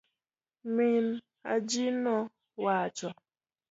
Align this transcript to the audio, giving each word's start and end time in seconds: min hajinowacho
min 0.75 1.05
hajinowacho 1.45 3.09